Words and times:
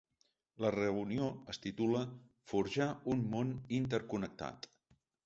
La 0.63 0.69
reunió 0.75 1.27
es 1.53 1.59
titula 1.65 2.01
‘Forjar 2.53 2.87
un 3.13 3.21
món 3.35 3.53
interconnectat’. 3.81 4.69